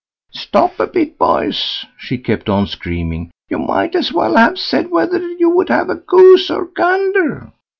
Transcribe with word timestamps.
"Stop 0.33 0.79
a 0.79 0.87
bit, 0.87 1.19
boys!" 1.19 1.85
she 1.95 2.17
kept 2.17 2.49
on 2.49 2.65
screaming, 2.65 3.29
"you 3.49 3.59
might 3.59 3.93
as 3.93 4.11
well 4.11 4.35
have 4.35 4.57
said 4.57 4.89
whether 4.89 5.19
you 5.19 5.51
would 5.51 5.69
have 5.69 6.07
goose 6.07 6.49
or 6.49 6.65
gander?" 6.75 7.51